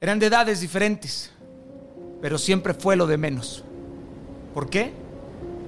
Eran 0.00 0.20
de 0.20 0.26
edades 0.26 0.60
diferentes, 0.60 1.28
pero 2.22 2.38
siempre 2.38 2.72
fue 2.72 2.94
lo 2.94 3.08
de 3.08 3.18
menos. 3.18 3.64
¿Por 4.54 4.70
qué? 4.70 4.92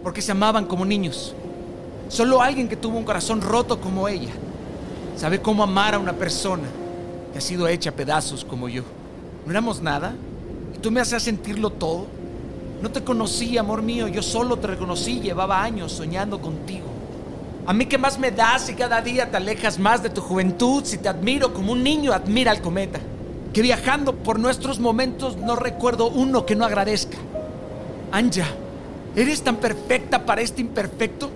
Porque 0.05 0.23
se 0.23 0.31
amaban 0.31 0.67
como 0.67 0.85
niños. 0.85 1.35
Solo 2.09 2.41
alguien 2.41 2.69
que 2.69 2.77
tuvo 2.77 2.97
un 2.97 3.05
corazón 3.05 3.41
roto 3.41 3.81
como 3.81 4.07
ella 4.07 4.31
sabe 5.17 5.43
cómo 5.43 5.65
amar 5.65 5.95
a 5.95 5.99
una 5.99 6.13
persona 6.13 6.69
que 7.33 7.39
ha 7.39 7.41
sido 7.41 7.67
hecha 7.67 7.91
pedazos 7.91 8.45
como 8.45 8.69
yo. 8.69 8.85
No 9.45 9.51
éramos 9.51 9.83
nada 9.83 10.15
y 10.77 10.79
tú 10.79 10.93
me 10.93 11.01
hacías 11.01 11.25
sentirlo 11.25 11.71
todo. 11.71 12.07
No 12.81 12.91
te 12.93 13.03
conocí, 13.03 13.59
amor 13.59 13.83
mío, 13.83 14.07
yo 14.07 14.23
solo 14.23 14.59
te 14.59 14.69
reconocí, 14.69 15.19
llevaba 15.19 15.61
años 15.61 15.91
soñando 15.91 16.41
contigo. 16.41 16.87
A 17.67 17.73
mí 17.73 17.85
que 17.87 17.99
más 17.99 18.17
me 18.17 18.31
das 18.31 18.67
si 18.67 18.75
cada 18.75 19.03
día 19.03 19.29
te 19.29 19.39
alejas 19.39 19.77
más 19.77 20.05
de 20.05 20.11
tu 20.11 20.21
juventud, 20.21 20.85
si 20.85 20.99
te 20.99 21.09
admiro 21.09 21.53
como 21.53 21.73
un 21.73 21.83
niño 21.83 22.13
admira 22.13 22.53
al 22.53 22.63
cometa. 22.63 23.01
Que 23.53 23.63
viajando 23.63 24.15
por 24.15 24.39
nuestros 24.39 24.79
momentos 24.79 25.37
no 25.37 25.57
recuerdo 25.57 26.09
uno 26.09 26.47
que 26.47 26.57
no 26.57 26.65
agradezca. 26.65 27.19
Anja, 28.13 28.47
eres 29.17 29.43
tan 29.43 29.57
perfecta 29.57 30.25
para 30.25 30.41
este 30.41 30.61
imperfecto 30.61 31.31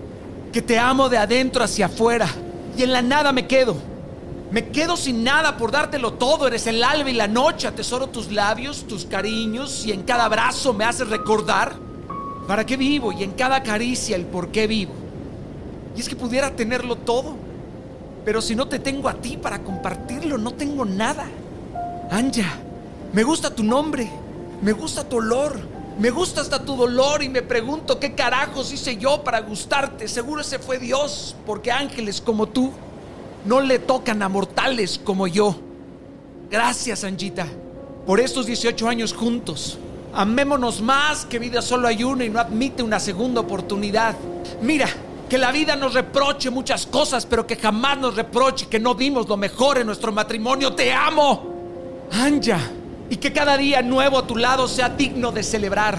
que 0.52 0.62
te 0.62 0.78
amo 0.78 1.08
de 1.08 1.18
adentro 1.18 1.64
hacia 1.64 1.86
afuera 1.86 2.28
y 2.76 2.82
en 2.82 2.92
la 2.92 3.02
nada 3.02 3.32
me 3.32 3.46
quedo. 3.46 3.76
Me 4.50 4.68
quedo 4.68 4.96
sin 4.96 5.24
nada 5.24 5.56
por 5.56 5.72
dártelo 5.72 6.12
todo. 6.12 6.46
Eres 6.46 6.68
el 6.68 6.84
alba 6.84 7.10
y 7.10 7.14
la 7.14 7.26
noche. 7.26 7.66
Atesoro 7.66 8.08
tus 8.08 8.30
labios, 8.30 8.86
tus 8.86 9.04
cariños 9.04 9.84
y 9.84 9.90
en 9.90 10.02
cada 10.02 10.26
abrazo 10.26 10.72
me 10.72 10.84
haces 10.84 11.08
recordar 11.08 11.74
para 12.46 12.64
qué 12.64 12.76
vivo 12.76 13.10
y 13.10 13.24
en 13.24 13.32
cada 13.32 13.62
caricia 13.62 14.14
el 14.14 14.26
por 14.26 14.48
qué 14.48 14.68
vivo. 14.68 14.92
Y 15.96 16.00
es 16.00 16.08
que 16.08 16.16
pudiera 16.16 16.54
tenerlo 16.54 16.96
todo. 16.96 17.34
Pero 18.24 18.40
si 18.40 18.54
no 18.54 18.68
te 18.68 18.78
tengo 18.78 19.08
a 19.08 19.14
ti 19.14 19.36
para 19.36 19.58
compartirlo, 19.58 20.38
no 20.38 20.52
tengo 20.52 20.84
nada. 20.84 21.26
Anja, 22.10 22.58
me 23.12 23.22
gusta 23.22 23.54
tu 23.54 23.62
nombre. 23.62 24.08
Me 24.62 24.72
gusta 24.72 25.08
tu 25.08 25.16
olor. 25.16 25.58
Me 25.98 26.10
gusta 26.10 26.40
hasta 26.40 26.64
tu 26.64 26.74
dolor 26.74 27.22
y 27.22 27.28
me 27.28 27.42
pregunto 27.42 28.00
qué 28.00 28.14
carajos 28.14 28.72
hice 28.72 28.96
yo 28.96 29.22
para 29.22 29.40
gustarte. 29.40 30.08
Seguro 30.08 30.40
ese 30.40 30.58
fue 30.58 30.78
Dios, 30.78 31.36
porque 31.46 31.70
ángeles 31.70 32.20
como 32.20 32.48
tú 32.48 32.72
no 33.44 33.60
le 33.60 33.78
tocan 33.78 34.20
a 34.22 34.28
mortales 34.28 35.00
como 35.02 35.28
yo. 35.28 35.54
Gracias, 36.50 37.04
Anjita, 37.04 37.46
por 38.06 38.18
estos 38.18 38.46
18 38.46 38.88
años 38.88 39.12
juntos. 39.12 39.78
Amémonos 40.12 40.80
más 40.80 41.24
que 41.26 41.38
vida 41.38 41.62
solo 41.62 41.86
hay 41.86 42.02
una 42.02 42.24
y 42.24 42.28
no 42.28 42.40
admite 42.40 42.82
una 42.82 42.98
segunda 42.98 43.40
oportunidad. 43.40 44.16
Mira, 44.62 44.88
que 45.28 45.38
la 45.38 45.52
vida 45.52 45.76
nos 45.76 45.94
reproche 45.94 46.50
muchas 46.50 46.86
cosas, 46.86 47.24
pero 47.24 47.46
que 47.46 47.54
jamás 47.54 47.98
nos 47.98 48.16
reproche 48.16 48.66
que 48.66 48.80
no 48.80 48.94
dimos 48.94 49.28
lo 49.28 49.36
mejor 49.36 49.78
en 49.78 49.86
nuestro 49.86 50.10
matrimonio. 50.10 50.74
Te 50.74 50.92
amo. 50.92 51.53
Anja. 52.10 52.60
Y 53.10 53.16
que 53.16 53.32
cada 53.32 53.56
día 53.56 53.82
nuevo 53.82 54.18
a 54.18 54.26
tu 54.26 54.36
lado 54.36 54.66
sea 54.66 54.88
digno 54.88 55.30
de 55.30 55.42
celebrar. 55.42 55.98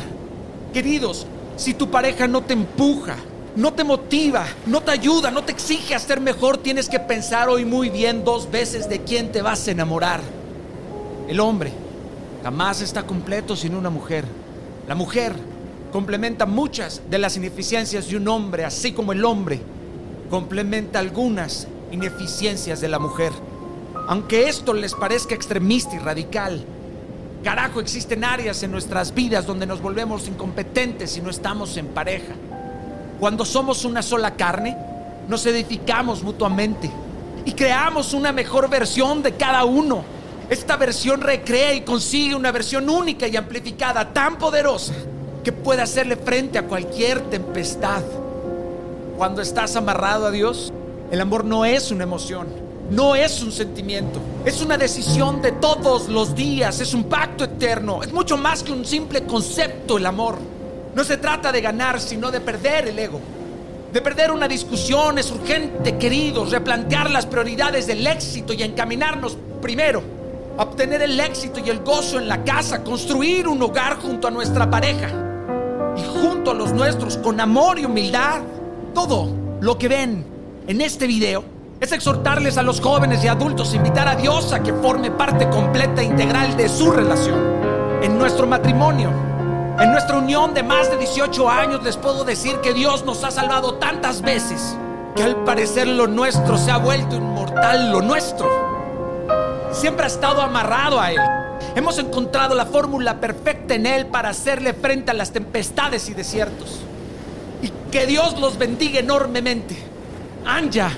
Queridos, 0.73 1.27
si 1.55 1.73
tu 1.73 1.89
pareja 1.89 2.27
no 2.27 2.41
te 2.41 2.53
empuja, 2.53 3.15
no 3.55 3.73
te 3.73 3.83
motiva, 3.83 4.45
no 4.65 4.81
te 4.81 4.91
ayuda, 4.91 5.31
no 5.31 5.43
te 5.43 5.51
exige 5.51 5.95
a 5.95 5.99
ser 5.99 6.19
mejor, 6.19 6.57
tienes 6.57 6.89
que 6.89 6.99
pensar 6.99 7.47
hoy 7.47 7.63
muy 7.63 7.89
bien 7.89 8.25
dos 8.25 8.51
veces 8.51 8.89
de 8.89 9.01
quién 9.01 9.31
te 9.31 9.41
vas 9.41 9.67
a 9.67 9.71
enamorar. 9.71 10.19
El 11.29 11.39
hombre 11.39 11.71
jamás 12.43 12.81
está 12.81 13.03
completo 13.03 13.55
sin 13.55 13.75
una 13.75 13.89
mujer. 13.89 14.25
La 14.87 14.95
mujer 14.95 15.33
complementa 15.91 16.45
muchas 16.45 17.01
de 17.09 17.17
las 17.17 17.37
ineficiencias 17.37 18.09
de 18.09 18.17
un 18.17 18.27
hombre, 18.27 18.65
así 18.65 18.91
como 18.91 19.13
el 19.13 19.23
hombre 19.23 19.61
complementa 20.29 20.99
algunas 20.99 21.67
ineficiencias 21.91 22.81
de 22.81 22.89
la 22.89 22.99
mujer. 22.99 23.31
Aunque 24.07 24.47
esto 24.47 24.73
les 24.73 24.93
parezca 24.93 25.35
extremista 25.35 25.95
y 25.95 25.99
radical, 25.99 26.63
carajo, 27.43 27.79
existen 27.79 28.23
áreas 28.23 28.61
en 28.63 28.71
nuestras 28.71 29.13
vidas 29.13 29.45
donde 29.45 29.65
nos 29.65 29.81
volvemos 29.81 30.27
incompetentes 30.27 31.11
si 31.11 31.21
no 31.21 31.29
estamos 31.29 31.75
en 31.77 31.88
pareja. 31.88 32.33
Cuando 33.19 33.45
somos 33.45 33.85
una 33.85 34.01
sola 34.01 34.35
carne, 34.35 34.78
nos 35.28 35.45
edificamos 35.45 36.23
mutuamente 36.23 36.89
y 37.45 37.53
creamos 37.53 38.13
una 38.13 38.31
mejor 38.31 38.69
versión 38.69 39.23
de 39.23 39.33
cada 39.33 39.66
uno. 39.66 40.03
Esta 40.50 40.75
versión 40.75 41.22
recrea 41.22 41.73
y 41.73 41.81
consigue 41.81 42.35
una 42.35 42.51
versión 42.51 42.89
única 42.89 43.27
y 43.27 43.35
amplificada, 43.35 44.13
tan 44.13 44.38
poderosa 44.38 44.94
que 45.44 45.51
puede 45.51 45.81
hacerle 45.81 46.16
frente 46.16 46.57
a 46.57 46.67
cualquier 46.67 47.22
tempestad. 47.29 48.03
Cuando 49.17 49.41
estás 49.41 49.75
amarrado 49.75 50.27
a 50.27 50.31
Dios, 50.31 50.73
el 51.12 51.22
amor 51.22 51.45
no 51.45 51.66
es 51.66 51.91
una 51.91 52.03
emoción, 52.03 52.47
no 52.90 53.16
es 53.16 53.41
un 53.41 53.51
sentimiento, 53.51 54.19
es 54.46 54.62
una 54.62 54.78
decisión 54.78 55.41
de 55.41 55.53
todos 55.53 56.07
los 56.07 56.35
días, 56.35 56.79
es 56.79 56.94
un 56.94 57.06
pacto 57.06 57.44
eterno, 57.44 58.03
es 58.03 58.13
mucho 58.13 58.38
más 58.38 58.62
que 58.62 58.72
un 58.72 58.85
simple 58.85 59.23
concepto 59.23 59.97
el 59.97 60.06
amor. 60.06 60.38
No 60.94 61.03
se 61.03 61.18
trata 61.18 61.51
de 61.51 61.62
ganar, 61.62 62.00
sino 62.00 62.31
de 62.31 62.40
perder 62.40 62.88
el 62.88 63.00
ego. 63.00 63.19
De 63.91 64.01
perder 64.01 64.31
una 64.31 64.47
discusión 64.47 65.18
es 65.18 65.31
urgente, 65.31 65.97
queridos, 65.97 66.51
replantear 66.51 67.09
las 67.09 67.25
prioridades 67.25 67.88
del 67.88 68.06
éxito 68.06 68.53
y 68.53 68.62
encaminarnos 68.62 69.38
primero 69.62 70.03
a 70.57 70.63
obtener 70.63 71.01
el 71.01 71.19
éxito 71.19 71.62
y 71.66 71.69
el 71.69 71.79
gozo 71.79 72.19
en 72.19 72.28
la 72.28 72.44
casa, 72.44 72.84
construir 72.84 73.47
un 73.47 73.62
hogar 73.62 73.97
junto 73.97 74.28
a 74.28 74.31
nuestra 74.31 74.69
pareja 74.69 75.09
y 75.97 76.19
junto 76.19 76.51
a 76.51 76.53
los 76.53 76.72
nuestros 76.72 77.18
con 77.18 77.40
amor 77.40 77.79
y 77.79 77.85
humildad. 77.85 78.41
Todo 78.94 79.29
lo 79.59 79.78
que 79.78 79.88
ven 79.88 80.25
en 80.68 80.81
este 80.81 81.07
video 81.07 81.54
es 81.80 81.91
exhortarles 81.91 82.58
a 82.58 82.63
los 82.63 82.80
jóvenes 82.80 83.24
y 83.24 83.28
adultos, 83.28 83.74
invitar 83.74 84.08
a 84.08 84.16
Dios 84.16 84.53
a 84.53 84.63
que 84.63 84.74
forme 84.74 85.12
parte 85.12 85.50
completa 85.50 86.02
e 86.02 86.06
integral 86.06 86.56
de 86.56 86.69
su 86.69 86.91
relación. 86.91 87.40
En 88.02 88.18
nuestro 88.18 88.47
matrimonio, 88.47 89.09
en 89.80 89.91
nuestra 89.91 90.18
unión 90.18 90.53
de 90.53 90.63
más 90.63 90.90
de 90.90 90.97
18 90.97 91.50
años, 91.50 91.84
les 91.84 91.97
puedo 91.97 92.24
decir 92.24 92.58
que 92.62 92.74
Dios 92.74 93.03
nos 93.06 93.24
ha 93.24 93.31
salvado 93.31 93.75
tantas 93.75 94.22
veces 94.22 94.78
que 95.16 95.24
al 95.24 95.44
parecer 95.44 95.88
lo 95.88 96.08
nuestro 96.08 96.58
se 96.58 96.72
ha 96.72 96.78
vuelto 96.78 97.16
inmortal, 97.16 97.92
lo 97.92 98.02
nuestro. 98.02 98.47
Siempre 99.72 100.06
ha 100.06 100.07
estado 100.07 100.42
amarrado 100.42 101.00
a 101.00 101.12
Él. 101.12 101.19
Hemos 101.75 101.97
encontrado 102.00 102.56
la 102.56 102.66
fórmula 102.66 103.19
perfecta 103.19 103.75
en 103.75 103.86
Él 103.86 104.06
para 104.07 104.30
hacerle 104.30 104.74
frente 104.74 105.12
a 105.12 105.13
las 105.13 105.31
tempestades 105.31 106.09
y 106.09 106.13
desiertos. 106.13 106.80
Y 107.62 107.69
que 107.92 108.06
Dios 108.06 108.40
los 108.40 108.57
bendiga 108.57 109.00
enormemente. 109.00 109.78
Anja, 110.46 110.92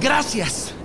gracias. 0.00 0.77